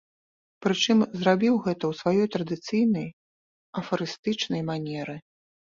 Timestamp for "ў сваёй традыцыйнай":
1.91-3.07